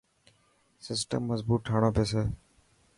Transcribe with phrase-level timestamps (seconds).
[0.85, 2.23] سسٽم مظبوت ٺاڻو پيسي.